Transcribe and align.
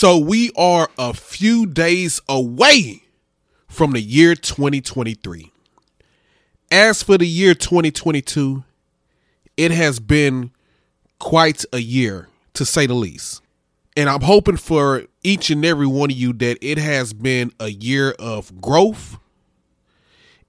So 0.00 0.16
we 0.16 0.50
are 0.56 0.88
a 0.96 1.12
few 1.12 1.66
days 1.66 2.22
away 2.26 3.02
from 3.68 3.90
the 3.90 4.00
year 4.00 4.34
2023. 4.34 5.52
As 6.70 7.02
for 7.02 7.18
the 7.18 7.26
year 7.26 7.52
2022, 7.52 8.64
it 9.58 9.70
has 9.72 10.00
been 10.00 10.52
quite 11.18 11.66
a 11.70 11.80
year 11.80 12.30
to 12.54 12.64
say 12.64 12.86
the 12.86 12.94
least. 12.94 13.42
And 13.94 14.08
I'm 14.08 14.22
hoping 14.22 14.56
for 14.56 15.04
each 15.22 15.50
and 15.50 15.62
every 15.66 15.86
one 15.86 16.10
of 16.10 16.16
you 16.16 16.32
that 16.32 16.56
it 16.62 16.78
has 16.78 17.12
been 17.12 17.52
a 17.60 17.68
year 17.68 18.12
of 18.12 18.58
growth. 18.58 19.18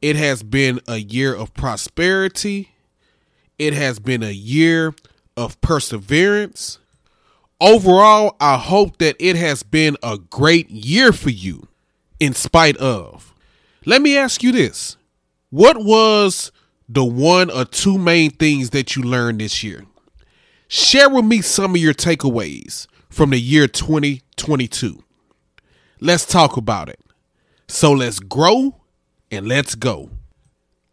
It 0.02 0.16
has 0.16 0.44
been 0.44 0.80
a 0.88 0.96
year 0.96 1.36
of 1.36 1.54
prosperity. 1.54 2.70
It 3.60 3.74
has 3.74 4.00
been 4.00 4.24
a 4.24 4.32
year 4.32 4.96
of 5.36 5.60
perseverance. 5.60 6.80
Overall, 7.62 8.36
I 8.42 8.58
hope 8.58 8.98
that 8.98 9.16
it 9.20 9.36
has 9.36 9.62
been 9.62 9.96
a 10.02 10.18
great 10.18 10.68
year 10.72 11.14
for 11.14 11.30
you 11.30 11.68
in 12.20 12.34
spite 12.34 12.76
of. 12.78 13.36
Let 13.86 14.02
me 14.02 14.18
ask 14.18 14.42
you 14.42 14.52
this. 14.52 14.98
What 15.52 15.78
was 15.78 16.52
the 16.90 17.06
one 17.06 17.52
or 17.52 17.66
two 17.66 18.00
main 18.00 18.32
things 18.32 18.72
that 18.72 18.96
you 18.96 19.04
learned 19.04 19.42
this 19.42 19.64
year? 19.64 19.86
Share 20.70 21.08
with 21.08 21.24
me 21.24 21.42
some 21.42 21.76
of 21.76 21.78
your 21.78 21.94
takeaways 21.94 22.88
from 23.12 23.30
the 23.30 23.40
year 23.40 23.68
2022. 23.68 25.04
Let's 26.00 26.26
talk 26.26 26.58
about 26.58 26.90
it. 26.90 27.00
So 27.68 27.92
let's 27.92 28.20
grow 28.20 28.76
and 29.30 29.48
let's 29.48 29.76
go. 29.76 30.10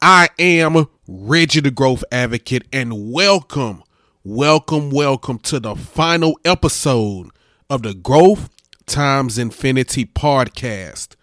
I 0.02 0.28
am 0.38 0.86
Reggie 1.06 1.60
the 1.60 1.70
Growth 1.70 2.04
Advocate 2.12 2.66
and 2.74 3.10
welcome, 3.10 3.82
welcome, 4.24 4.90
welcome 4.90 5.38
to 5.38 5.60
the 5.60 5.76
final 5.76 6.38
episode 6.44 7.28
of 7.70 7.82
the 7.82 7.94
Growth 7.94 8.50
Times 8.86 9.38
Infinity 9.38 10.04
podcast 10.06 11.14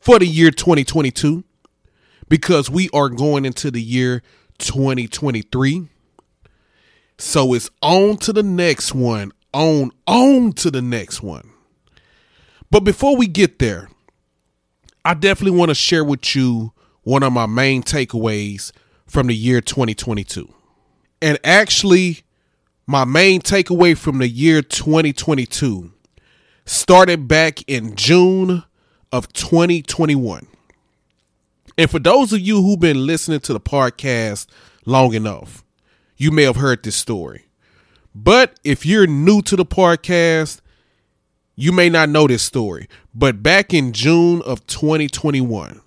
for 0.00 0.18
the 0.18 0.26
year 0.26 0.50
2022 0.50 1.44
because 2.28 2.70
we 2.70 2.88
are 2.94 3.08
going 3.08 3.44
into 3.44 3.70
the 3.70 3.82
year 3.82 4.22
2023. 4.58 5.88
So 7.18 7.52
it's 7.52 7.70
on 7.82 8.16
to 8.18 8.32
the 8.32 8.42
next 8.42 8.94
one, 8.94 9.32
on, 9.52 9.90
on 10.06 10.52
to 10.54 10.70
the 10.70 10.82
next 10.82 11.22
one. 11.22 11.50
But 12.70 12.80
before 12.80 13.16
we 13.16 13.26
get 13.26 13.58
there, 13.58 13.90
I 15.04 15.14
definitely 15.14 15.58
want 15.58 15.68
to 15.68 15.74
share 15.74 16.04
with 16.04 16.34
you 16.34 16.72
one 17.02 17.22
of 17.22 17.32
my 17.32 17.46
main 17.46 17.82
takeaways 17.82 18.72
from 19.06 19.26
the 19.26 19.34
year 19.34 19.60
2022. 19.60 20.52
And 21.20 21.38
actually, 21.44 22.24
my 22.86 23.04
main 23.04 23.40
takeaway 23.40 23.96
from 23.96 24.18
the 24.18 24.28
year 24.28 24.62
2022 24.62 25.92
started 26.64 27.28
back 27.28 27.62
in 27.68 27.94
June 27.94 28.64
of 29.10 29.32
2021. 29.32 30.46
And 31.78 31.90
for 31.90 31.98
those 31.98 32.32
of 32.32 32.40
you 32.40 32.62
who've 32.62 32.80
been 32.80 33.06
listening 33.06 33.40
to 33.40 33.52
the 33.52 33.60
podcast 33.60 34.46
long 34.84 35.14
enough, 35.14 35.64
you 36.16 36.30
may 36.30 36.42
have 36.42 36.56
heard 36.56 36.82
this 36.82 36.96
story. 36.96 37.46
But 38.14 38.58
if 38.64 38.84
you're 38.84 39.06
new 39.06 39.42
to 39.42 39.56
the 39.56 39.64
podcast, 39.64 40.60
you 41.56 41.72
may 41.72 41.88
not 41.88 42.08
know 42.08 42.26
this 42.26 42.42
story. 42.42 42.88
But 43.14 43.42
back 43.42 43.72
in 43.72 43.92
June 43.92 44.42
of 44.42 44.66
2021, 44.66 45.80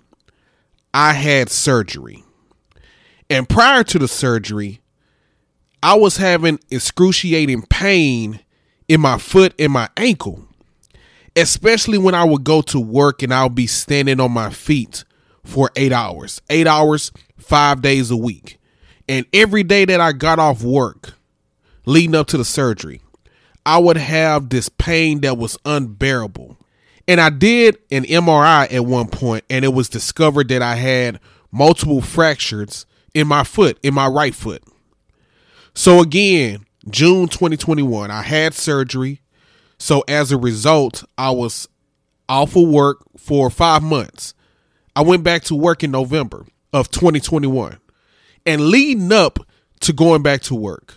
I 0.92 1.12
had 1.12 1.50
surgery. 1.50 2.24
And 3.28 3.48
prior 3.48 3.84
to 3.84 3.98
the 3.98 4.08
surgery, 4.08 4.80
I 5.82 5.94
was 5.94 6.16
having 6.16 6.58
excruciating 6.70 7.62
pain 7.62 8.40
in 8.88 9.00
my 9.00 9.18
foot 9.18 9.54
and 9.58 9.72
my 9.72 9.88
ankle, 9.96 10.46
especially 11.34 11.98
when 11.98 12.14
I 12.14 12.24
would 12.24 12.44
go 12.44 12.62
to 12.62 12.80
work 12.80 13.22
and 13.22 13.32
I'll 13.32 13.48
be 13.48 13.66
standing 13.66 14.20
on 14.20 14.32
my 14.32 14.50
feet 14.50 15.04
for 15.44 15.70
eight 15.76 15.92
hours, 15.92 16.40
eight 16.50 16.66
hours, 16.66 17.12
five 17.36 17.82
days 17.82 18.10
a 18.10 18.16
week. 18.16 18.58
And 19.08 19.26
every 19.32 19.62
day 19.62 19.84
that 19.84 20.00
I 20.00 20.12
got 20.12 20.38
off 20.38 20.62
work 20.62 21.14
leading 21.84 22.14
up 22.14 22.26
to 22.28 22.38
the 22.38 22.44
surgery, 22.44 23.00
I 23.64 23.78
would 23.78 23.96
have 23.96 24.48
this 24.48 24.68
pain 24.68 25.20
that 25.20 25.38
was 25.38 25.58
unbearable. 25.64 26.56
And 27.08 27.20
I 27.20 27.30
did 27.30 27.78
an 27.90 28.04
MRI 28.04 28.72
at 28.72 28.84
one 28.84 29.08
point, 29.08 29.44
and 29.48 29.64
it 29.64 29.72
was 29.72 29.88
discovered 29.88 30.48
that 30.48 30.62
I 30.62 30.74
had 30.74 31.20
multiple 31.52 32.00
fractures 32.00 32.86
in 33.14 33.28
my 33.28 33.44
foot, 33.44 33.78
in 33.82 33.94
my 33.94 34.08
right 34.08 34.34
foot. 34.34 34.62
So 35.76 36.00
again, 36.00 36.64
June 36.88 37.28
2021, 37.28 38.10
I 38.10 38.22
had 38.22 38.54
surgery. 38.54 39.20
So 39.78 40.02
as 40.08 40.32
a 40.32 40.38
result, 40.38 41.04
I 41.18 41.30
was 41.32 41.68
off 42.30 42.56
of 42.56 42.66
work 42.66 43.04
for 43.18 43.50
five 43.50 43.82
months. 43.82 44.32
I 44.96 45.02
went 45.02 45.22
back 45.22 45.42
to 45.44 45.54
work 45.54 45.84
in 45.84 45.90
November 45.90 46.46
of 46.72 46.90
2021. 46.90 47.76
And 48.46 48.68
leading 48.68 49.12
up 49.12 49.38
to 49.80 49.92
going 49.92 50.22
back 50.22 50.40
to 50.44 50.54
work, 50.54 50.94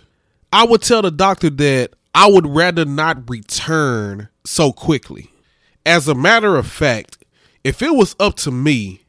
I 0.50 0.64
would 0.64 0.80
tell 0.80 1.02
the 1.02 1.10
doctor 1.10 1.50
that 1.50 1.90
I 2.14 2.30
would 2.30 2.46
rather 2.46 2.86
not 2.86 3.28
return 3.28 4.30
so 4.46 4.72
quickly. 4.72 5.30
As 5.84 6.08
a 6.08 6.14
matter 6.14 6.56
of 6.56 6.66
fact, 6.66 7.22
if 7.64 7.82
it 7.82 7.94
was 7.94 8.16
up 8.18 8.36
to 8.36 8.50
me, 8.50 9.02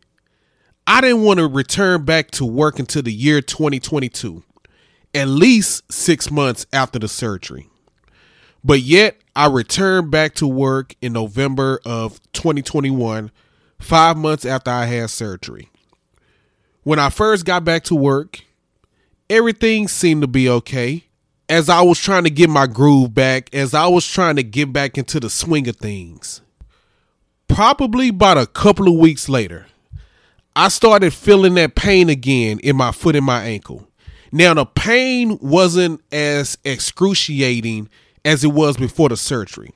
I 0.86 1.00
didn't 1.00 1.24
want 1.24 1.40
to 1.40 1.48
return 1.48 2.04
back 2.04 2.30
to 2.31 2.46
work 2.46 2.78
until 2.78 3.04
the 3.04 3.14
year 3.14 3.40
2022, 3.40 4.44
at 5.14 5.28
least 5.28 5.92
six 5.92 6.32
months 6.32 6.66
after 6.72 7.00
the 7.00 7.08
surgery. 7.08 7.68
But 8.64 8.82
yet, 8.82 9.18
I 9.36 9.48
returned 9.48 10.12
back 10.12 10.36
to 10.36 10.48
work 10.48 10.96
in 11.02 11.14
November 11.14 11.80
of 11.86 12.22
2021 12.34 13.32
five 13.80 14.18
months 14.18 14.46
after 14.46 14.72
I 14.72 14.86
had 14.86 15.10
surgery. 15.10 15.70
When 16.84 17.00
I 17.00 17.10
first 17.10 17.46
got 17.46 17.64
back 17.64 17.84
to 17.86 17.96
work, 17.96 18.42
everything 19.30 19.88
seemed 19.88 20.22
to 20.22 20.28
be 20.28 20.50
okay. 20.50 21.06
As 21.50 21.68
I 21.70 21.82
was 21.82 22.00
trying 22.00 22.24
to 22.24 22.30
get 22.30 22.50
my 22.50 22.66
groove 22.66 23.14
back, 23.14 23.54
as 23.54 23.74
I 23.74 23.88
was 23.88 24.08
trying 24.08 24.38
to 24.38 24.44
get 24.44 24.72
back 24.72 24.98
into 24.98 25.20
the 25.20 25.30
swing 25.30 25.68
of 25.68 25.76
things. 25.76 26.42
Probably 27.48 28.08
about 28.08 28.38
a 28.38 28.48
couple 28.48 28.88
of 28.88 28.94
weeks 28.94 29.28
later, 29.28 29.68
I 30.56 30.70
started 30.70 31.14
feeling 31.14 31.56
that 31.56 31.76
pain 31.76 32.10
again 32.10 32.60
in 32.60 32.78
my 32.78 32.92
foot 32.94 33.18
and 33.18 33.26
my 33.26 33.44
ankle. 33.44 33.91
Now, 34.31 34.53
the 34.53 34.66
pain 34.66 35.38
wasn't 35.42 36.02
as 36.12 36.58
excruciating 36.64 37.90
as 38.24 38.44
it 38.44 38.53
was 38.53 38.78
before 38.78 39.09
the 39.09 39.18
surgery, 39.18 39.72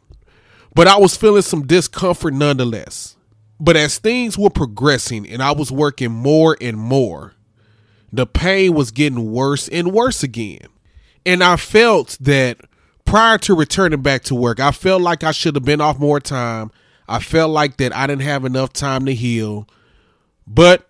but 0.74 0.88
I 0.88 0.98
was 0.98 1.18
feeling 1.18 1.42
some 1.42 1.68
discomfort 1.68 2.34
nonetheless. 2.34 3.16
But 3.60 3.78
as 3.78 3.98
things 3.98 4.38
were 4.38 4.50
progressing 4.50 5.28
and 5.28 5.42
I 5.42 5.52
was 5.52 5.72
working 5.72 6.12
more 6.12 6.58
and 6.60 6.78
more, 6.78 7.34
the 8.12 8.26
pain 8.26 8.74
was 8.74 8.92
getting 8.92 9.32
worse 9.32 9.68
and 9.68 9.92
worse 9.92 10.24
again. 10.24 10.68
And 11.26 11.44
I 11.44 11.56
felt 11.56 12.18
that 12.22 12.60
prior 13.06 13.38
to 13.40 13.56
returning 13.56 14.02
back 14.02 14.24
to 14.26 14.36
work, 14.36 14.60
I 14.60 14.72
felt 14.72 15.02
like 15.02 15.24
I 15.24 15.32
should 15.32 15.56
have 15.56 15.66
been 15.66 15.82
off 15.82 16.00
more 16.00 16.20
time. 16.20 16.72
I 17.08 17.20
felt 17.20 17.52
like 17.52 17.78
that 17.78 17.96
I 17.96 18.08
didn't 18.08 18.24
have 18.24 18.46
enough 18.46 18.74
time 18.74 19.06
to 19.06 19.14
heal. 19.14 19.68
But 20.48 20.88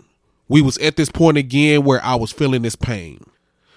we 0.47 0.61
was 0.61 0.77
at 0.79 0.97
this 0.97 1.09
point 1.09 1.37
again 1.37 1.83
where 1.83 2.03
I 2.03 2.15
was 2.15 2.31
feeling 2.31 2.63
this 2.63 2.75
pain. 2.75 3.23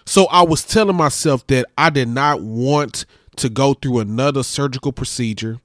So 0.08 0.24
I 0.28 0.42
was 0.42 0.64
telling 0.64 0.96
myself 0.96 1.46
that 1.48 1.66
I 1.76 1.90
did 1.90 2.08
not 2.08 2.40
want 2.40 3.04
to 3.36 3.50
go 3.50 3.74
through 3.74 3.98
another 3.98 4.42
surgical 4.42 4.90
procedure. 4.90 5.60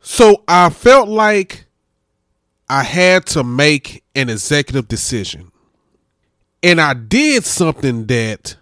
So 0.00 0.44
I 0.46 0.70
felt 0.70 1.08
like 1.08 1.66
I 2.68 2.84
had 2.84 3.26
to 3.26 3.42
make 3.42 4.04
an 4.14 4.30
executive 4.30 4.86
decision. 4.86 5.50
And 6.62 6.80
I 6.80 6.94
did 6.94 7.44
something 7.44 8.06
that 8.06 8.56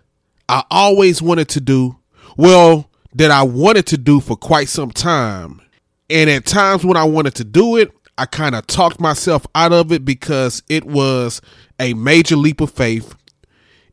I 0.49 0.65
always 0.71 1.21
wanted 1.21 1.51
to 1.51 1.61
do. 1.61 1.99
Well, 2.39 2.89
that 3.15 3.31
I 3.31 3.43
wanted 3.43 3.85
to 3.89 3.99
do 3.99 4.19
for 4.19 4.35
quite 4.35 4.71
some 4.71 4.91
time. 4.91 5.61
And 6.09 6.31
at 6.31 6.47
times 6.47 6.87
when 6.87 6.97
I 6.97 7.05
wanted 7.05 7.35
to 7.35 7.45
do 7.45 7.77
it, 7.77 7.93
I 8.17 8.25
kind 8.25 8.55
of 8.55 8.67
talked 8.67 8.99
myself 8.99 9.47
out 9.55 9.75
of 9.75 9.93
it 9.93 10.07
because 10.07 10.63
it 10.71 10.87
was 10.87 11.43
a 11.79 11.93
major 11.93 12.37
leap 12.37 12.63
of 12.63 12.71
faith. 12.71 13.15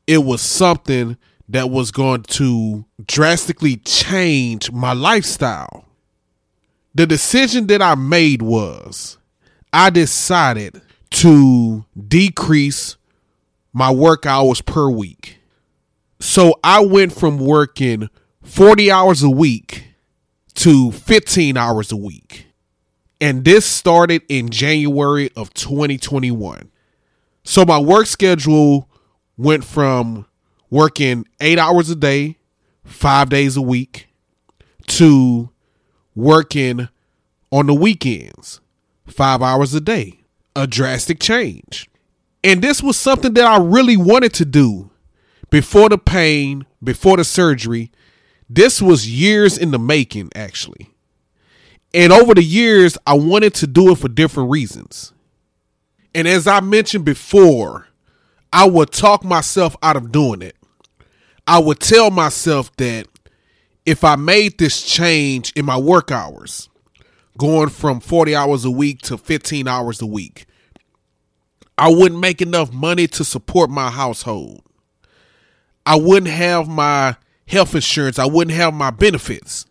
It 0.09 0.25
was 0.25 0.41
something 0.41 1.17
that 1.49 1.69
was 1.69 1.91
going 1.91 2.23
to 2.23 2.83
drastically 3.05 3.75
change 3.75 4.71
my 4.71 4.91
lifestyle. 4.91 5.85
The 6.95 7.05
decision 7.05 7.67
that 7.67 7.83
I 7.83 7.93
made 7.93 8.41
was 8.41 9.19
I 9.71 9.91
decided 9.91 10.81
to 11.11 11.85
decrease 12.07 12.97
my 13.71 13.91
work 13.91 14.25
hours 14.25 14.61
per 14.61 14.89
week. 14.89 15.37
So 16.19 16.55
I 16.63 16.83
went 16.83 17.13
from 17.13 17.37
working 17.37 18.09
40 18.41 18.89
hours 18.89 19.21
a 19.21 19.29
week 19.29 19.89
to 20.55 20.91
15 20.91 21.55
hours 21.55 21.91
a 21.91 21.97
week. 21.97 22.47
And 23.21 23.45
this 23.45 23.63
started 23.63 24.23
in 24.27 24.49
January 24.49 25.29
of 25.35 25.53
2021. 25.53 26.71
So 27.43 27.63
my 27.63 27.77
work 27.77 28.07
schedule 28.07 28.88
went 29.39 29.63
from 29.63 30.25
working 30.69 31.25
eight 31.39 31.57
hours 31.57 31.89
a 31.89 31.95
day, 31.95 32.37
five 32.83 33.29
days 33.29 33.55
a 33.55 33.61
week, 33.61 34.09
to 34.85 35.49
working 36.13 36.89
on 37.49 37.65
the 37.65 37.73
weekends, 37.73 38.59
five 39.07 39.41
hours 39.41 39.73
a 39.73 39.79
day. 39.79 40.19
A 40.55 40.67
drastic 40.67 41.21
change. 41.21 41.89
And 42.43 42.61
this 42.61 42.83
was 42.83 42.97
something 42.97 43.33
that 43.35 43.45
I 43.45 43.63
really 43.63 43.95
wanted 43.95 44.33
to 44.35 44.45
do 44.45 44.91
before 45.49 45.87
the 45.87 45.97
pain, 45.97 46.65
before 46.83 47.15
the 47.15 47.23
surgery. 47.23 47.91
This 48.49 48.81
was 48.81 49.09
years 49.09 49.57
in 49.57 49.71
the 49.71 49.79
making, 49.79 50.31
actually. 50.35 50.89
And 51.93 52.11
over 52.11 52.33
the 52.33 52.43
years, 52.43 52.97
I 53.07 53.13
wanted 53.13 53.53
to 53.55 53.67
do 53.67 53.91
it 53.91 53.99
for 53.99 54.09
different 54.09 54.49
reasons. 54.49 55.13
And 56.13 56.27
as 56.27 56.45
I 56.45 56.59
mentioned 56.59 57.05
before, 57.05 57.88
I 58.51 58.67
would 58.67 58.91
talk 58.91 59.23
myself 59.23 59.75
out 59.81 59.95
of 59.95 60.11
doing 60.11 60.41
it. 60.41 60.55
I 61.45 61.59
would 61.59 61.79
tell 61.79 62.11
myself 62.11 62.75
that 62.77 63.07
if 63.85 64.03
I 64.03 64.15
made 64.15 64.57
this 64.57 64.83
change 64.83 65.51
in 65.53 65.65
my 65.65 65.77
work 65.77 66.11
hours, 66.11 66.69
going 67.37 67.69
from 67.69 67.99
40 67.99 68.35
hours 68.35 68.65
a 68.65 68.71
week 68.71 69.01
to 69.03 69.17
15 69.17 69.67
hours 69.67 70.01
a 70.01 70.05
week, 70.05 70.45
I 71.77 71.89
wouldn't 71.89 72.19
make 72.19 72.41
enough 72.41 72.71
money 72.73 73.07
to 73.07 73.23
support 73.23 73.69
my 73.69 73.89
household. 73.89 74.63
I 75.85 75.95
wouldn't 75.95 76.31
have 76.31 76.67
my 76.67 77.15
health 77.47 77.73
insurance. 77.73 78.19
I 78.19 78.25
wouldn't 78.25 78.55
have 78.55 78.73
my 78.73 78.91
benefits. 78.91 79.65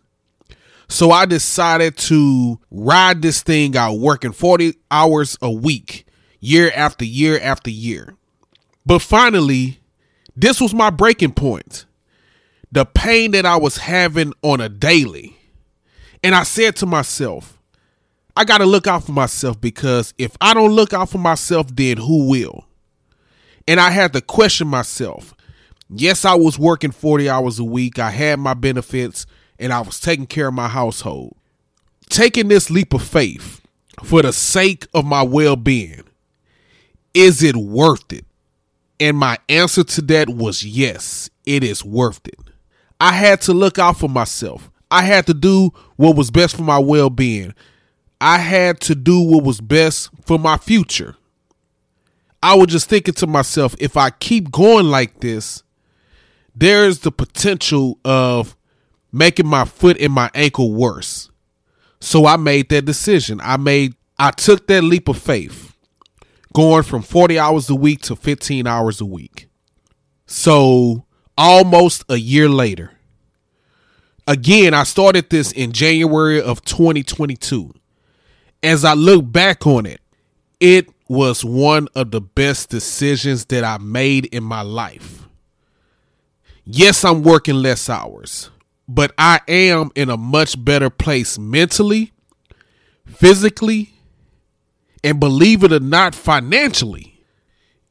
So 0.89 1.11
I 1.11 1.25
decided 1.25 1.97
to 1.97 2.59
ride 2.71 3.21
this 3.21 3.43
thing 3.43 3.77
out, 3.77 3.99
working 3.99 4.31
40 4.31 4.73
hours 4.89 5.37
a 5.41 5.51
week, 5.51 6.07
year 6.39 6.71
after 6.75 7.05
year 7.05 7.39
after 7.41 7.69
year. 7.69 8.15
But 8.89 9.03
finally, 9.03 9.79
this 10.35 10.59
was 10.59 10.73
my 10.73 10.89
breaking 10.89 11.33
point. 11.33 11.85
The 12.71 12.85
pain 12.85 13.29
that 13.31 13.45
I 13.45 13.55
was 13.55 13.77
having 13.77 14.33
on 14.41 14.61
a 14.61 14.67
daily. 14.67 15.37
And 16.23 16.33
I 16.33 16.41
said 16.41 16.75
to 16.77 16.87
myself, 16.87 17.61
I 18.35 18.45
got 18.45 18.57
to 18.57 18.65
look 18.65 18.87
out 18.87 19.03
for 19.03 19.11
myself 19.11 19.61
because 19.61 20.15
if 20.17 20.35
I 20.41 20.55
don't 20.55 20.71
look 20.71 20.91
out 20.91 21.11
for 21.11 21.19
myself, 21.19 21.67
then 21.71 21.97
who 21.97 22.27
will? 22.27 22.65
And 23.67 23.79
I 23.79 23.91
had 23.91 24.11
to 24.13 24.21
question 24.21 24.67
myself. 24.67 25.35
Yes, 25.91 26.25
I 26.25 26.33
was 26.33 26.57
working 26.57 26.89
40 26.89 27.29
hours 27.29 27.59
a 27.59 27.63
week. 27.63 27.99
I 27.99 28.09
had 28.09 28.39
my 28.39 28.55
benefits 28.55 29.27
and 29.59 29.71
I 29.71 29.81
was 29.81 29.99
taking 29.99 30.25
care 30.25 30.47
of 30.47 30.55
my 30.55 30.67
household. 30.67 31.37
Taking 32.09 32.47
this 32.47 32.71
leap 32.71 32.95
of 32.95 33.03
faith 33.03 33.61
for 34.03 34.23
the 34.23 34.33
sake 34.33 34.87
of 34.95 35.05
my 35.05 35.21
well 35.21 35.57
being, 35.57 36.05
is 37.13 37.43
it 37.43 37.55
worth 37.55 38.11
it? 38.11 38.25
And 38.99 39.17
my 39.17 39.37
answer 39.47 39.83
to 39.83 40.01
that 40.03 40.29
was 40.29 40.63
yes, 40.63 41.29
it 41.45 41.63
is 41.63 41.83
worth 41.83 42.25
it. 42.27 42.39
I 42.99 43.13
had 43.13 43.41
to 43.41 43.53
look 43.53 43.79
out 43.79 43.97
for 43.97 44.09
myself. 44.09 44.69
I 44.91 45.03
had 45.03 45.25
to 45.27 45.33
do 45.33 45.71
what 45.95 46.15
was 46.15 46.31
best 46.31 46.55
for 46.55 46.63
my 46.63 46.79
well 46.79 47.09
being. 47.09 47.53
I 48.19 48.37
had 48.37 48.81
to 48.81 48.95
do 48.95 49.21
what 49.21 49.43
was 49.43 49.61
best 49.61 50.09
for 50.25 50.37
my 50.37 50.57
future. 50.57 51.15
I 52.43 52.55
was 52.55 52.67
just 52.67 52.89
thinking 52.89 53.13
to 53.15 53.27
myself, 53.27 53.75
if 53.79 53.95
I 53.95 54.09
keep 54.09 54.51
going 54.51 54.87
like 54.87 55.19
this, 55.19 55.63
there's 56.55 56.99
the 56.99 57.11
potential 57.11 57.99
of 58.03 58.57
making 59.11 59.47
my 59.47 59.65
foot 59.65 59.97
and 59.99 60.11
my 60.11 60.29
ankle 60.33 60.73
worse. 60.73 61.29
So 62.01 62.25
I 62.25 62.37
made 62.37 62.69
that 62.69 62.85
decision. 62.85 63.39
I 63.41 63.57
made 63.57 63.95
I 64.17 64.31
took 64.31 64.67
that 64.67 64.83
leap 64.83 65.07
of 65.07 65.17
faith 65.17 65.68
going 66.53 66.83
from 66.83 67.01
40 67.01 67.39
hours 67.39 67.69
a 67.69 67.75
week 67.75 68.01
to 68.03 68.15
15 68.15 68.67
hours 68.67 69.01
a 69.01 69.05
week. 69.05 69.47
So 70.25 71.05
almost 71.37 72.03
a 72.09 72.17
year 72.17 72.49
later. 72.49 72.91
Again, 74.27 74.73
I 74.73 74.83
started 74.83 75.29
this 75.29 75.51
in 75.51 75.71
January 75.71 76.41
of 76.41 76.63
2022. 76.63 77.73
As 78.61 78.85
I 78.85 78.93
look 78.93 79.31
back 79.31 79.65
on 79.65 79.85
it, 79.85 80.01
it 80.59 80.89
was 81.07 81.43
one 81.43 81.87
of 81.95 82.11
the 82.11 82.21
best 82.21 82.69
decisions 82.69 83.45
that 83.45 83.63
I 83.63 83.77
made 83.79 84.25
in 84.27 84.43
my 84.43 84.61
life. 84.61 85.27
Yes, 86.65 87.03
I'm 87.03 87.23
working 87.23 87.55
less 87.55 87.89
hours, 87.89 88.51
but 88.87 89.11
I 89.17 89.39
am 89.47 89.89
in 89.95 90.09
a 90.11 90.17
much 90.17 90.63
better 90.63 90.91
place 90.91 91.39
mentally, 91.39 92.11
physically, 93.07 93.93
and 95.03 95.19
believe 95.19 95.63
it 95.63 95.73
or 95.73 95.79
not, 95.79 96.15
financially. 96.15 97.23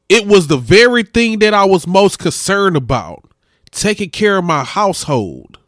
It 0.07 0.27
was 0.27 0.47
the 0.47 0.57
very 0.57 1.03
thing 1.03 1.39
that 1.39 1.53
I 1.53 1.65
was 1.65 1.85
most 1.85 2.19
concerned 2.19 2.75
about 2.75 3.29
taking 3.71 4.09
care 4.09 4.37
of 4.37 4.43
my 4.43 4.63
household. 4.63 5.59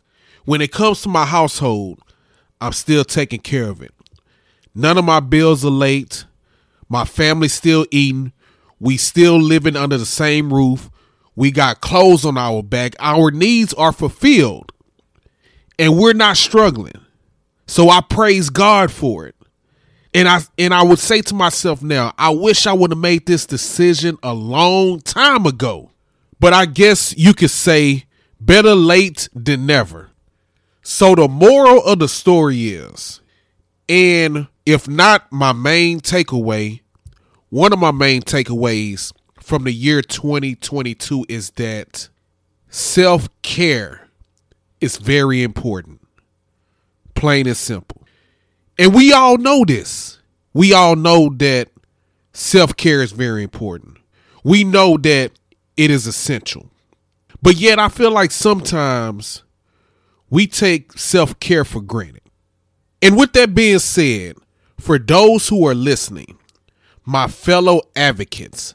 When 0.45 0.61
it 0.61 0.71
comes 0.71 1.01
to 1.01 1.09
my 1.09 1.25
household, 1.25 1.99
I'm 2.59 2.73
still 2.73 3.03
taking 3.03 3.41
care 3.41 3.69
of 3.69 3.81
it. 3.81 3.93
None 4.73 4.97
of 4.97 5.05
my 5.05 5.19
bills 5.19 5.63
are 5.65 5.69
late. 5.69 6.25
My 6.89 7.05
family's 7.05 7.53
still 7.53 7.85
eating. 7.91 8.33
We 8.79 8.97
still 8.97 9.39
living 9.39 9.75
under 9.75 9.97
the 9.97 10.05
same 10.05 10.53
roof. 10.53 10.89
We 11.35 11.51
got 11.51 11.81
clothes 11.81 12.25
on 12.25 12.37
our 12.37 12.63
back. 12.63 12.95
Our 12.99 13.31
needs 13.31 13.73
are 13.75 13.91
fulfilled. 13.91 14.71
And 15.77 15.97
we're 15.97 16.13
not 16.13 16.37
struggling. 16.37 16.99
So 17.67 17.89
I 17.89 18.01
praise 18.01 18.49
God 18.49 18.91
for 18.91 19.27
it. 19.27 19.35
And 20.13 20.27
I 20.27 20.41
and 20.57 20.73
I 20.73 20.83
would 20.83 20.99
say 20.99 21.21
to 21.21 21.33
myself 21.33 21.81
now, 21.81 22.13
I 22.17 22.31
wish 22.31 22.67
I 22.67 22.73
would 22.73 22.91
have 22.91 22.99
made 22.99 23.25
this 23.25 23.45
decision 23.45 24.17
a 24.21 24.33
long 24.33 24.99
time 25.01 25.45
ago. 25.45 25.91
But 26.39 26.53
I 26.53 26.65
guess 26.65 27.15
you 27.17 27.33
could 27.33 27.51
say 27.51 28.05
better 28.39 28.75
late 28.75 29.29
than 29.33 29.65
never. 29.65 30.09
So 30.81 31.15
the 31.15 31.27
moral 31.27 31.83
of 31.83 31.99
the 31.99 32.07
story 32.07 32.69
is, 32.69 33.21
and 33.87 34.47
if 34.65 34.87
not 34.87 35.31
my 35.31 35.53
main 35.53 35.99
takeaway, 35.99 36.81
one 37.49 37.71
of 37.71 37.79
my 37.79 37.91
main 37.91 38.21
takeaways 38.21 39.13
from 39.39 39.63
the 39.63 39.71
year 39.71 40.01
2022 40.01 41.25
is 41.29 41.51
that 41.51 42.09
self 42.69 43.29
care 43.43 44.07
is 44.79 44.97
very 44.97 45.43
important. 45.43 46.01
Plain 47.13 47.47
and 47.47 47.57
simple. 47.57 48.00
And 48.81 48.95
we 48.95 49.13
all 49.13 49.37
know 49.37 49.63
this. 49.63 50.17
We 50.55 50.73
all 50.73 50.95
know 50.95 51.29
that 51.37 51.69
self 52.33 52.75
care 52.75 53.03
is 53.03 53.11
very 53.11 53.43
important. 53.43 53.99
We 54.43 54.63
know 54.63 54.97
that 54.97 55.33
it 55.77 55.91
is 55.91 56.07
essential. 56.07 56.71
But 57.43 57.57
yet, 57.57 57.77
I 57.77 57.89
feel 57.89 58.09
like 58.09 58.31
sometimes 58.31 59.43
we 60.31 60.47
take 60.47 60.93
self 60.93 61.39
care 61.39 61.63
for 61.63 61.79
granted. 61.79 62.23
And 63.03 63.15
with 63.19 63.33
that 63.33 63.53
being 63.53 63.77
said, 63.77 64.37
for 64.79 64.97
those 64.97 65.47
who 65.47 65.67
are 65.67 65.75
listening, 65.75 66.39
my 67.05 67.27
fellow 67.27 67.83
advocates, 67.95 68.73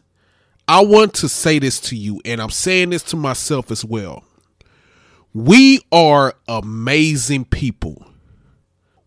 I 0.69 0.85
want 0.85 1.15
to 1.15 1.29
say 1.29 1.59
this 1.59 1.81
to 1.81 1.97
you, 1.97 2.21
and 2.25 2.41
I'm 2.41 2.51
saying 2.51 2.91
this 2.91 3.03
to 3.03 3.17
myself 3.17 3.73
as 3.73 3.85
well. 3.85 4.23
We 5.35 5.81
are 5.91 6.35
amazing 6.47 7.47
people. 7.47 8.06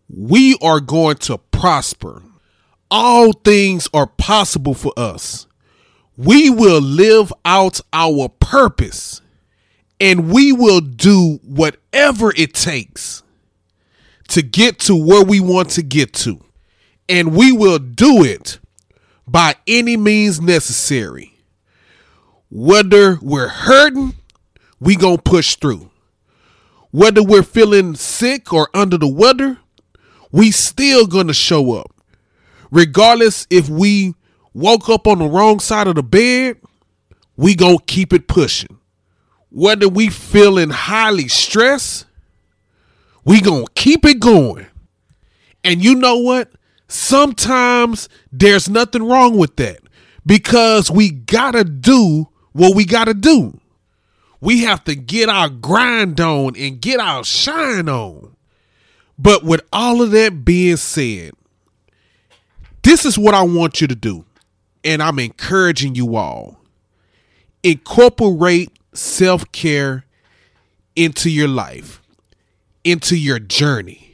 We 0.09 0.57
are 0.61 0.79
going 0.79 1.17
to 1.17 1.37
prosper. 1.37 2.23
All 2.89 3.31
things 3.31 3.87
are 3.93 4.07
possible 4.07 4.73
for 4.73 4.91
us. 4.97 5.45
We 6.17 6.49
will 6.49 6.81
live 6.81 7.31
out 7.45 7.79
our 7.93 8.27
purpose 8.27 9.21
and 9.99 10.31
we 10.31 10.51
will 10.51 10.81
do 10.81 11.39
whatever 11.43 12.33
it 12.35 12.53
takes 12.53 13.21
to 14.29 14.41
get 14.41 14.79
to 14.79 14.95
where 14.95 15.23
we 15.23 15.39
want 15.39 15.71
to 15.71 15.83
get 15.83 16.13
to. 16.13 16.43
And 17.07 17.35
we 17.35 17.51
will 17.51 17.79
do 17.79 18.23
it 18.23 18.59
by 19.27 19.55
any 19.67 19.97
means 19.97 20.41
necessary. 20.41 21.33
Whether 22.49 23.19
we're 23.21 23.47
hurting, 23.47 24.15
we 24.79 24.95
going 24.95 25.17
to 25.17 25.23
push 25.23 25.55
through. 25.55 25.91
Whether 26.91 27.21
we're 27.21 27.43
feeling 27.43 27.95
sick 27.95 28.51
or 28.51 28.69
under 28.73 28.97
the 28.97 29.07
weather, 29.07 29.59
we 30.31 30.51
still 30.51 31.05
to 31.27 31.33
show 31.33 31.73
up. 31.73 31.91
Regardless 32.71 33.47
if 33.49 33.69
we 33.69 34.13
woke 34.53 34.89
up 34.89 35.07
on 35.07 35.19
the 35.19 35.27
wrong 35.27 35.59
side 35.59 35.87
of 35.87 35.95
the 35.95 36.03
bed, 36.03 36.57
we 37.35 37.55
to 37.77 37.83
keep 37.85 38.13
it 38.13 38.27
pushing. 38.27 38.77
Whether 39.49 39.89
we 39.89 40.09
feeling 40.09 40.69
highly 40.69 41.27
stressed, 41.27 42.05
we 43.25 43.41
to 43.65 43.71
keep 43.73 44.05
it 44.05 44.19
going. 44.19 44.67
And 45.63 45.83
you 45.83 45.95
know 45.95 46.17
what? 46.17 46.51
Sometimes 46.87 48.09
there's 48.31 48.69
nothing 48.69 49.03
wrong 49.03 49.37
with 49.37 49.55
that 49.57 49.79
because 50.25 50.89
we 50.91 51.11
got 51.11 51.51
to 51.51 51.63
do 51.63 52.27
what 52.53 52.75
we 52.75 52.85
got 52.85 53.05
to 53.05 53.13
do. 53.13 53.59
We 54.41 54.63
have 54.63 54.83
to 54.85 54.95
get 54.95 55.29
our 55.29 55.49
grind 55.49 56.19
on 56.19 56.55
and 56.55 56.81
get 56.81 56.99
our 56.99 57.23
shine 57.23 57.89
on. 57.89 58.35
But 59.19 59.43
with 59.43 59.61
all 59.73 60.01
of 60.03 60.11
that 60.13 60.45
being 60.45 60.77
said, 60.77 61.33
this 62.83 63.05
is 63.05 63.17
what 63.19 63.35
I 63.35 63.43
want 63.43 63.81
you 63.81 63.87
to 63.87 63.95
do. 63.95 64.25
And 64.83 65.03
I'm 65.03 65.19
encouraging 65.19 65.95
you 65.95 66.15
all. 66.17 66.59
Incorporate 67.63 68.71
self 68.93 69.51
care 69.51 70.05
into 70.95 71.29
your 71.29 71.47
life, 71.49 72.01
into 72.83 73.17
your 73.17 73.39
journey. 73.39 74.05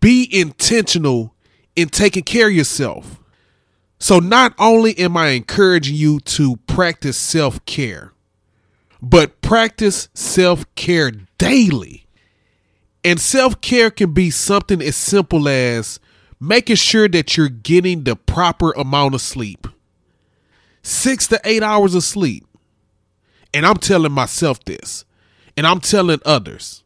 be 0.00 0.28
intentional 0.32 1.34
in 1.76 1.88
taking 1.88 2.24
care 2.24 2.48
of 2.48 2.54
yourself. 2.54 3.20
So, 3.98 4.20
not 4.20 4.54
only 4.58 4.98
am 4.98 5.16
I 5.16 5.28
encouraging 5.30 5.96
you 5.96 6.20
to 6.20 6.56
practice 6.68 7.16
self 7.18 7.64
care, 7.66 8.12
but 9.02 9.40
practice 9.42 10.08
self 10.14 10.64
care 10.76 11.12
daily. 11.38 12.01
And 13.04 13.20
self 13.20 13.60
care 13.60 13.90
can 13.90 14.12
be 14.12 14.30
something 14.30 14.80
as 14.80 14.96
simple 14.96 15.48
as 15.48 15.98
making 16.40 16.76
sure 16.76 17.08
that 17.08 17.36
you're 17.36 17.48
getting 17.48 18.04
the 18.04 18.16
proper 18.16 18.72
amount 18.72 19.14
of 19.14 19.20
sleep 19.20 19.66
six 20.82 21.28
to 21.28 21.40
eight 21.44 21.62
hours 21.62 21.94
of 21.94 22.02
sleep. 22.04 22.46
And 23.54 23.66
I'm 23.66 23.76
telling 23.76 24.12
myself 24.12 24.64
this, 24.64 25.04
and 25.56 25.66
I'm 25.66 25.80
telling 25.80 26.20
others, 26.24 26.82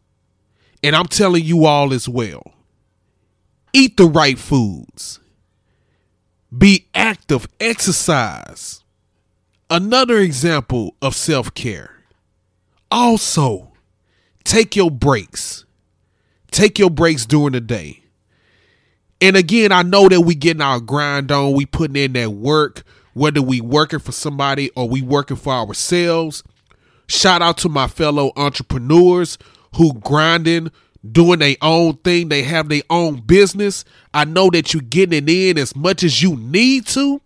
and 0.82 0.96
I'm 0.96 1.06
telling 1.06 1.44
you 1.44 1.64
all 1.64 1.92
as 1.94 2.08
well. 2.08 2.54
Eat 3.72 3.96
the 3.96 4.06
right 4.06 4.38
foods 4.38 5.20
be 6.56 6.86
active, 6.94 7.48
exercise. 7.60 8.82
Another 9.68 10.18
example 10.18 10.94
of 11.02 11.14
self 11.14 11.52
care. 11.54 11.90
Also, 12.90 13.72
take 14.44 14.76
your 14.76 14.90
breaks. 14.90 15.65
Take 16.56 16.78
your 16.78 16.88
breaks 16.88 17.26
during 17.26 17.52
the 17.52 17.60
day. 17.60 18.02
And 19.20 19.36
again, 19.36 19.72
I 19.72 19.82
know 19.82 20.08
that 20.08 20.22
we 20.22 20.34
getting 20.34 20.62
our 20.62 20.80
grind 20.80 21.30
on, 21.30 21.52
we 21.52 21.66
putting 21.66 21.96
in 21.96 22.14
that 22.14 22.30
work, 22.30 22.82
whether 23.12 23.42
we 23.42 23.60
working 23.60 23.98
for 23.98 24.12
somebody 24.12 24.70
or 24.70 24.88
we 24.88 25.02
working 25.02 25.36
for 25.36 25.52
ourselves. 25.52 26.42
Shout 27.08 27.42
out 27.42 27.58
to 27.58 27.68
my 27.68 27.88
fellow 27.88 28.32
entrepreneurs 28.36 29.36
who 29.74 29.92
grinding 30.00 30.70
doing 31.12 31.40
their 31.40 31.56
own 31.60 31.98
thing, 31.98 32.30
they 32.30 32.42
have 32.44 32.70
their 32.70 32.84
own 32.88 33.20
business. 33.20 33.84
I 34.14 34.24
know 34.24 34.48
that 34.48 34.72
you're 34.72 34.80
getting 34.80 35.28
in 35.28 35.58
as 35.58 35.76
much 35.76 36.02
as 36.02 36.22
you 36.22 36.38
need 36.38 36.86
to 36.86 37.20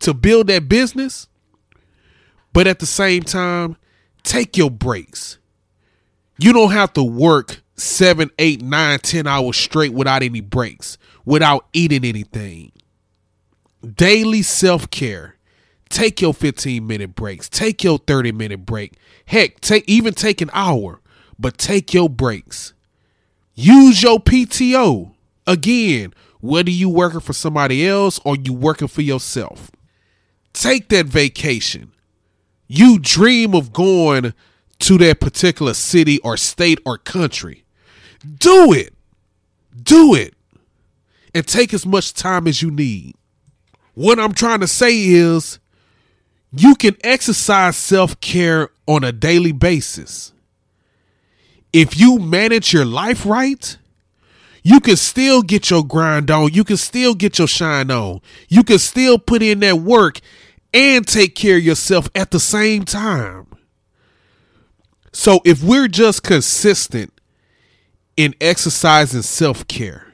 to 0.00 0.12
build 0.12 0.48
that 0.48 0.68
business. 0.68 1.28
But 2.52 2.66
at 2.66 2.80
the 2.80 2.86
same 2.86 3.22
time, 3.22 3.76
take 4.24 4.56
your 4.56 4.72
breaks. 4.72 5.38
You 6.36 6.52
don't 6.52 6.72
have 6.72 6.92
to 6.94 7.04
work 7.04 7.61
seven, 7.82 8.30
eight, 8.38 8.62
nine, 8.62 8.98
ten 9.00 9.26
hours 9.26 9.56
straight 9.56 9.92
without 9.92 10.22
any 10.22 10.40
breaks, 10.40 10.98
without 11.24 11.66
eating 11.72 12.04
anything. 12.04 12.72
Daily 13.94 14.42
self 14.42 14.90
care. 14.90 15.36
Take 15.88 16.22
your 16.22 16.32
15 16.32 16.86
minute 16.86 17.14
breaks. 17.14 17.50
Take 17.50 17.84
your 17.84 17.98
30 17.98 18.32
minute 18.32 18.64
break. 18.64 18.94
Heck, 19.26 19.60
take 19.60 19.84
even 19.86 20.14
take 20.14 20.40
an 20.40 20.50
hour, 20.54 21.00
but 21.38 21.58
take 21.58 21.92
your 21.92 22.08
breaks. 22.08 22.72
Use 23.54 24.02
your 24.02 24.18
PTO. 24.18 25.12
Again, 25.46 26.14
whether 26.40 26.70
you 26.70 26.88
working 26.88 27.20
for 27.20 27.32
somebody 27.34 27.86
else 27.86 28.18
or 28.24 28.36
you 28.36 28.52
working 28.52 28.88
for 28.88 29.02
yourself. 29.02 29.70
Take 30.52 30.88
that 30.88 31.06
vacation. 31.06 31.92
You 32.68 32.98
dream 32.98 33.54
of 33.54 33.72
going 33.72 34.34
to 34.80 34.98
that 34.98 35.20
particular 35.20 35.74
city 35.74 36.18
or 36.20 36.36
state 36.36 36.78
or 36.86 36.98
country. 36.98 37.61
Do 38.38 38.72
it. 38.72 38.94
Do 39.82 40.14
it. 40.14 40.34
And 41.34 41.46
take 41.46 41.72
as 41.72 41.86
much 41.86 42.12
time 42.14 42.46
as 42.46 42.62
you 42.62 42.70
need. 42.70 43.14
What 43.94 44.18
I'm 44.18 44.32
trying 44.32 44.60
to 44.60 44.66
say 44.68 44.96
is 44.96 45.58
you 46.50 46.74
can 46.74 46.96
exercise 47.02 47.76
self 47.76 48.20
care 48.20 48.70
on 48.86 49.04
a 49.04 49.12
daily 49.12 49.52
basis 49.52 50.32
if 51.72 51.98
you 51.98 52.18
manage 52.18 52.72
your 52.72 52.84
life 52.84 53.24
right, 53.24 53.76
you 54.62 54.78
can 54.80 54.96
still 54.96 55.42
get 55.42 55.70
your 55.70 55.84
grind 55.84 56.30
on. 56.30 56.52
You 56.52 56.64
can 56.64 56.76
still 56.76 57.14
get 57.14 57.38
your 57.38 57.48
shine 57.48 57.90
on. 57.90 58.20
You 58.48 58.62
can 58.62 58.78
still 58.78 59.18
put 59.18 59.42
in 59.42 59.60
that 59.60 59.76
work 59.76 60.20
and 60.72 61.06
take 61.06 61.34
care 61.34 61.56
of 61.56 61.64
yourself 61.64 62.08
at 62.14 62.30
the 62.30 62.40
same 62.40 62.84
time. 62.84 63.46
So 65.12 65.40
if 65.44 65.62
we're 65.62 65.88
just 65.88 66.22
consistent 66.22 67.11
in 68.16 68.34
exercising 68.40 69.22
self 69.22 69.66
care, 69.68 70.12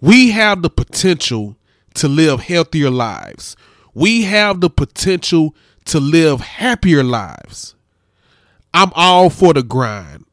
we 0.00 0.30
have 0.30 0.62
the 0.62 0.70
potential 0.70 1.56
to 1.94 2.08
live 2.08 2.40
healthier 2.40 2.90
lives. 2.90 3.56
We 3.94 4.22
have 4.22 4.60
the 4.60 4.70
potential 4.70 5.54
to 5.86 6.00
live 6.00 6.40
happier 6.40 7.04
lives. 7.04 7.74
I'm 8.72 8.90
all 8.94 9.30
for 9.30 9.54
the 9.54 9.62
grind. 9.62 10.24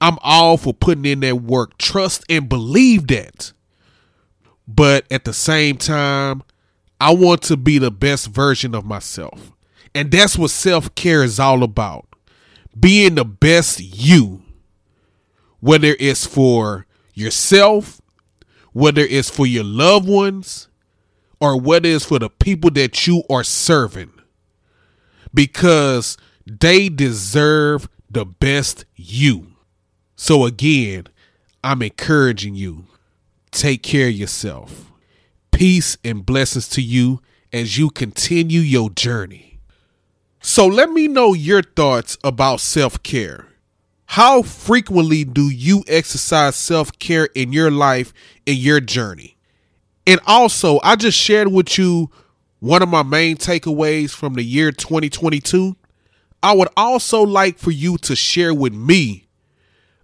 I'm 0.00 0.18
all 0.20 0.58
for 0.58 0.74
putting 0.74 1.06
in 1.06 1.20
that 1.20 1.36
work. 1.36 1.78
Trust 1.78 2.24
and 2.28 2.48
believe 2.48 3.06
that. 3.06 3.52
But 4.68 5.06
at 5.10 5.24
the 5.24 5.32
same 5.32 5.78
time, 5.78 6.42
I 7.00 7.14
want 7.14 7.42
to 7.42 7.56
be 7.56 7.78
the 7.78 7.90
best 7.90 8.28
version 8.28 8.74
of 8.74 8.84
myself. 8.84 9.52
And 9.94 10.10
that's 10.10 10.36
what 10.36 10.50
self 10.50 10.94
care 10.94 11.24
is 11.24 11.40
all 11.40 11.62
about 11.62 12.06
being 12.78 13.14
the 13.14 13.24
best 13.24 13.80
you, 13.80 14.42
whether 15.66 15.96
it's 15.98 16.24
for 16.24 16.86
yourself, 17.12 18.00
whether 18.72 19.02
it's 19.02 19.28
for 19.28 19.48
your 19.48 19.64
loved 19.64 20.08
ones, 20.08 20.68
or 21.40 21.60
whether 21.60 21.88
it's 21.88 22.04
for 22.04 22.20
the 22.20 22.30
people 22.30 22.70
that 22.70 23.08
you 23.08 23.24
are 23.28 23.42
serving. 23.42 24.12
Because 25.34 26.16
they 26.46 26.88
deserve 26.88 27.88
the 28.08 28.24
best 28.24 28.84
you. 28.94 29.56
So 30.14 30.46
again, 30.46 31.08
I'm 31.64 31.82
encouraging 31.82 32.54
you 32.54 32.86
take 33.50 33.82
care 33.82 34.06
of 34.06 34.14
yourself. 34.14 34.92
Peace 35.50 35.98
and 36.04 36.24
blessings 36.24 36.68
to 36.68 36.80
you 36.80 37.20
as 37.52 37.76
you 37.76 37.90
continue 37.90 38.60
your 38.60 38.88
journey. 38.90 39.58
So 40.40 40.64
let 40.64 40.90
me 40.90 41.08
know 41.08 41.34
your 41.34 41.64
thoughts 41.64 42.16
about 42.22 42.60
self 42.60 43.02
care. 43.02 43.48
How 44.06 44.42
frequently 44.42 45.24
do 45.24 45.50
you 45.50 45.84
exercise 45.88 46.56
self 46.56 46.96
care 46.98 47.28
in 47.34 47.52
your 47.52 47.70
life, 47.70 48.12
in 48.46 48.56
your 48.56 48.80
journey? 48.80 49.36
And 50.06 50.20
also, 50.26 50.80
I 50.82 50.96
just 50.96 51.18
shared 51.18 51.48
with 51.48 51.76
you 51.76 52.10
one 52.60 52.82
of 52.82 52.88
my 52.88 53.02
main 53.02 53.36
takeaways 53.36 54.10
from 54.10 54.34
the 54.34 54.42
year 54.42 54.70
2022. 54.70 55.76
I 56.42 56.54
would 56.54 56.68
also 56.76 57.22
like 57.22 57.58
for 57.58 57.72
you 57.72 57.98
to 57.98 58.14
share 58.14 58.54
with 58.54 58.72
me 58.72 59.26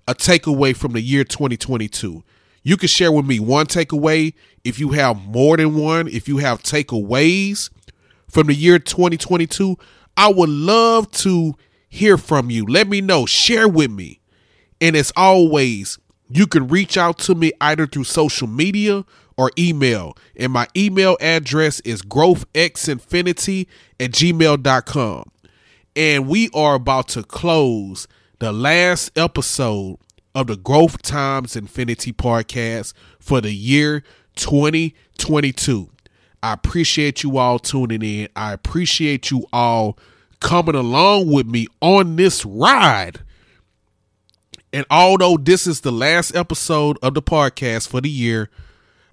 a 0.09 0.15
takeaway 0.15 0.77
from 0.77 0.93
the 0.93 1.01
year 1.01 1.25
2022. 1.25 2.25
You 2.65 2.77
can 2.77 2.89
share 2.89 3.13
with 3.13 3.27
me 3.27 3.39
one 3.39 3.67
takeaway 3.67 4.35
if 4.65 4.79
you 4.79 4.91
have 4.91 5.25
more 5.27 5.57
than 5.57 5.77
one, 5.77 6.09
if 6.09 6.29
you 6.29 6.39
have 6.39 6.63
takeaways 6.63 7.71
from 8.29 8.49
the 8.49 8.55
year 8.55 8.79
2022. 8.79 9.77
I 10.17 10.33
would 10.33 10.51
love 10.51 11.11
to 11.13 11.55
hear 11.93 12.17
from 12.17 12.49
you. 12.49 12.65
Let 12.65 12.89
me 12.89 13.03
know, 13.03 13.27
share 13.27 13.69
with 13.69 13.91
me. 13.91 14.21
And 14.81 14.97
as 14.97 15.13
always, 15.15 15.99
you 16.31 16.47
can 16.47 16.67
reach 16.67 16.97
out 16.97 17.19
to 17.19 17.35
me 17.35 17.53
either 17.61 17.87
through 17.87 18.05
social 18.05 18.49
media 18.49 19.05
or 19.37 19.51
email. 19.59 20.17
And 20.35 20.53
my 20.53 20.67
email 20.75 21.19
address 21.21 21.81
is 21.81 22.01
growthxinfinity 22.01 23.67
at 24.01 24.11
gmail.com. 24.13 25.25
And 25.95 26.29
we 26.29 26.49
are 26.55 26.77
about 26.77 27.09
to 27.09 27.23
close 27.23 28.09
the 28.39 28.53
last 28.53 29.17
episode 29.17 29.99
of 30.35 30.47
the 30.47 30.57
Growth 30.57 31.03
Times 31.03 31.57
Infinity 31.57 32.15
podcast 32.15 32.95
for 33.21 33.43
the 33.43 33.53
year 33.53 34.03
2022. 34.37 35.91
I 36.43 36.55
appreciate 36.55 37.23
you 37.23 37.37
all 37.37 37.59
tuning 37.59 38.03
in. 38.03 38.29
I 38.35 38.55
appreciate 38.55 39.31
you 39.31 39.45
all 39.53 39.99
coming 40.43 40.75
along 40.75 41.31
with 41.31 41.47
me 41.47 41.69
on 41.81 42.17
this 42.17 42.45
ride. 42.45 43.21
And 44.73 44.85
although 44.91 45.37
this 45.37 45.67
is 45.67 45.81
the 45.81 45.93
last 45.93 46.35
episode 46.35 46.99
of 47.03 47.15
the 47.15 47.23
podcast 47.23 47.89
for 47.89 48.01
the 48.01 48.11
year, 48.11 48.51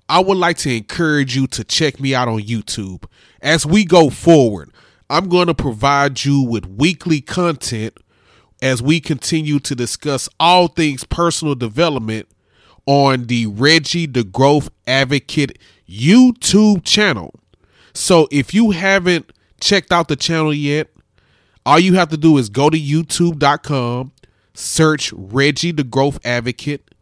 I 0.08 0.20
would 0.20 0.38
like 0.38 0.58
to 0.60 0.76
encourage 0.76 1.36
you 1.36 1.48
to 1.48 1.64
check 1.64 2.00
me 2.00 2.16
out 2.16 2.28
on 2.28 2.42
YouTube. 2.42 3.06
As 3.42 3.66
we 3.66 3.86
go 3.86 4.10
forward, 4.10 4.72
I'm 5.10 5.30
going 5.30 5.48
to 5.48 5.54
provide 5.54 6.26
you 6.26 6.42
with 6.42 6.66
weekly 6.66 7.22
content 7.22 7.98
as 8.62 8.82
we 8.82 9.00
continue 9.00 9.60
to 9.60 9.76
discuss 9.76 10.28
all 10.40 10.68
things 10.68 11.04
personal 11.04 11.56
development 11.56 12.28
on 12.86 13.26
the 13.26 13.46
Reggie 13.46 14.08
the 14.08 14.24
Growth 14.24 14.70
Advocate 14.88 15.60
YouTube 15.88 16.84
channel. 16.84 17.34
So 17.94 18.28
if 18.32 18.54
you 18.54 18.72
haven't 18.72 19.32
checked 19.62 19.92
out 19.92 20.08
the 20.08 20.16
channel 20.16 20.54
yet, 20.54 20.90
all 21.70 21.80
you 21.80 21.94
have 21.96 22.10
to 22.10 22.18
do 22.18 22.38
is 22.38 22.50
go 22.50 22.70
to 22.70 22.80
youtube.com, 22.80 24.12
search 24.54 25.14
Reggie 25.14 25.72
the 25.72 25.84
Growth 25.84 26.20
Advocate, 26.26 26.94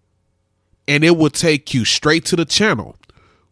and 0.88 1.04
it 1.04 1.18
will 1.18 1.30
take 1.30 1.74
you 1.74 1.86
straight 1.86 2.26
to 2.26 2.36
the 2.36 2.46
channel. 2.46 2.96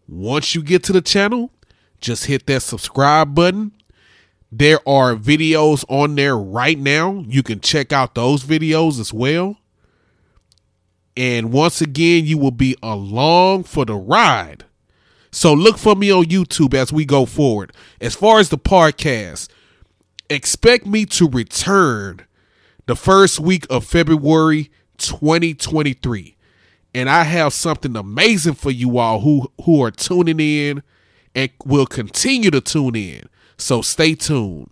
Once 0.07 0.55
you 0.55 0.61
get 0.61 0.83
to 0.83 0.93
the 0.93 1.01
channel, 1.01 1.51
just 1.99 2.25
hit 2.25 2.45
that 2.47 2.61
subscribe 2.61 3.33
button 3.33 3.71
there 4.57 4.79
are 4.87 5.15
videos 5.15 5.83
on 5.89 6.15
there 6.15 6.37
right 6.37 6.79
now. 6.79 7.25
You 7.27 7.43
can 7.43 7.59
check 7.59 7.91
out 7.91 8.15
those 8.15 8.43
videos 8.43 9.01
as 9.01 9.11
well. 9.11 9.57
And 11.17 11.51
once 11.51 11.81
again, 11.81 12.25
you 12.25 12.37
will 12.37 12.51
be 12.51 12.75
along 12.81 13.63
for 13.63 13.83
the 13.83 13.95
ride. 13.95 14.63
So 15.31 15.53
look 15.53 15.77
for 15.77 15.95
me 15.95 16.09
on 16.09 16.25
YouTube 16.25 16.73
as 16.73 16.93
we 16.93 17.03
go 17.03 17.25
forward. 17.25 17.73
As 17.99 18.15
far 18.15 18.39
as 18.39 18.47
the 18.47 18.57
podcast, 18.57 19.49
expect 20.29 20.85
me 20.85 21.05
to 21.05 21.29
return 21.29 22.25
the 22.85 22.95
first 22.95 23.39
week 23.39 23.65
of 23.69 23.85
February 23.85 24.71
2023. 24.97 26.35
And 26.93 27.09
I 27.09 27.23
have 27.23 27.53
something 27.53 27.95
amazing 27.95 28.53
for 28.53 28.71
you 28.71 28.97
all 28.97 29.19
who 29.19 29.51
who 29.63 29.83
are 29.83 29.91
tuning 29.91 30.39
in 30.39 30.83
and 31.33 31.51
will 31.65 31.85
continue 31.85 32.51
to 32.51 32.61
tune 32.61 32.95
in. 32.95 33.23
So 33.57 33.81
stay 33.81 34.15
tuned. 34.15 34.69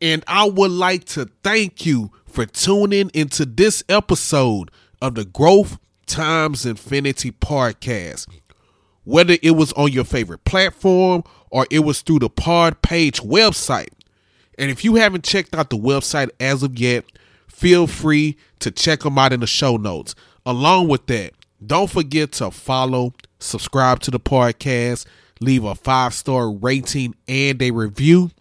And 0.00 0.24
I 0.26 0.48
would 0.48 0.70
like 0.70 1.04
to 1.06 1.28
thank 1.44 1.84
you 1.84 2.10
for 2.26 2.46
tuning 2.46 3.10
into 3.12 3.44
this 3.44 3.82
episode 3.88 4.70
of 5.02 5.14
the 5.14 5.26
Growth 5.26 5.78
Times 6.06 6.64
Infinity 6.64 7.32
podcast. 7.32 8.26
Whether 9.04 9.36
it 9.42 9.52
was 9.52 9.72
on 9.74 9.92
your 9.92 10.04
favorite 10.04 10.44
platform 10.44 11.24
or 11.50 11.66
it 11.70 11.80
was 11.80 12.00
through 12.00 12.20
the 12.20 12.30
Pod 12.30 12.80
Page 12.80 13.20
website. 13.20 13.88
And 14.60 14.70
if 14.70 14.84
you 14.84 14.96
haven't 14.96 15.24
checked 15.24 15.54
out 15.54 15.70
the 15.70 15.78
website 15.78 16.28
as 16.38 16.62
of 16.62 16.78
yet, 16.78 17.06
feel 17.48 17.86
free 17.86 18.36
to 18.58 18.70
check 18.70 19.00
them 19.00 19.18
out 19.18 19.32
in 19.32 19.40
the 19.40 19.46
show 19.46 19.78
notes. 19.78 20.14
Along 20.44 20.86
with 20.86 21.06
that, 21.06 21.32
don't 21.64 21.88
forget 21.88 22.32
to 22.32 22.50
follow, 22.50 23.14
subscribe 23.38 24.00
to 24.00 24.10
the 24.10 24.20
podcast, 24.20 25.06
leave 25.40 25.64
a 25.64 25.74
five 25.74 26.12
star 26.12 26.52
rating 26.52 27.14
and 27.26 27.60
a 27.62 27.70
review. 27.70 28.32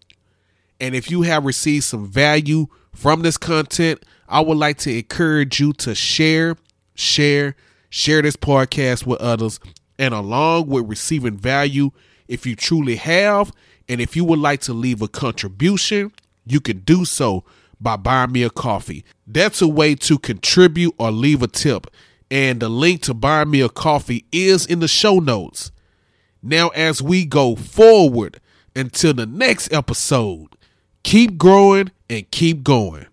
And 0.82 0.94
if 0.94 1.10
you 1.10 1.22
have 1.22 1.46
received 1.46 1.86
some 1.86 2.06
value 2.06 2.68
from 2.94 3.22
this 3.22 3.38
content, 3.38 4.04
I 4.28 4.42
would 4.42 4.58
like 4.58 4.78
to 4.80 4.98
encourage 4.98 5.62
you 5.62 5.72
to 5.72 5.96
share, 5.96 6.58
share, 6.96 7.56
share 7.90 8.22
this 8.22 8.36
podcast 8.36 9.06
with 9.06 9.22
others. 9.22 9.62
And 9.98 10.14
along 10.14 10.68
with 10.68 10.90
receiving 10.90 11.38
value, 11.38 11.92
if 12.28 12.46
you 12.46 12.58
truly 12.58 12.98
have, 12.98 13.54
and 13.90 14.00
if 14.00 14.16
you 14.16 14.24
would 14.24 14.40
like 14.40 14.62
to 14.62 14.74
leave 14.74 15.02
a 15.02 15.08
contribution, 15.08 16.14
you 16.46 16.62
can 16.62 16.80
do 16.80 17.04
so 17.04 17.44
by 17.82 17.96
buying 17.96 18.32
me 18.32 18.44
a 18.44 18.50
coffee. 18.50 19.04
That's 19.26 19.62
a 19.62 19.68
way 19.68 19.96
to 19.96 20.20
contribute 20.20 20.94
or 21.00 21.12
leave 21.12 21.42
a 21.42 21.48
tip. 21.48 21.88
And 22.30 22.60
the 22.60 22.70
link 22.70 23.02
to 23.04 23.16
buy 23.16 23.46
me 23.46 23.62
a 23.62 23.70
coffee 23.70 24.26
is 24.32 24.66
in 24.68 24.80
the 24.80 24.88
show 24.88 25.20
notes. 25.20 25.72
Now, 26.44 26.70
as 26.70 27.02
we 27.02 27.26
go 27.26 27.56
forward 27.56 28.40
until 28.76 29.14
the 29.14 29.26
next 29.26 29.74
episode, 29.74 30.56
keep 31.04 31.38
growing 31.38 31.92
and 32.10 32.30
keep 32.30 32.64
going. 32.64 33.08